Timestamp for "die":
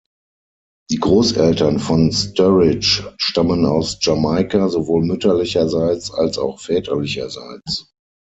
0.89-0.95